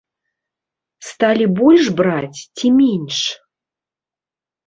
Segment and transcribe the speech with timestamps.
[1.09, 3.17] Сталі больш браць ці менш?